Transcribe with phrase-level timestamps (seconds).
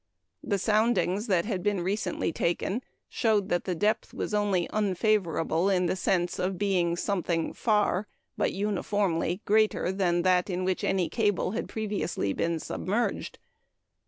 [0.43, 5.85] The soundings that had been recently taken showed that the depth was only unfavorable in
[5.85, 11.51] the sense of being something far but uniformly greater than that in which any cable
[11.51, 13.37] had previously been submerged.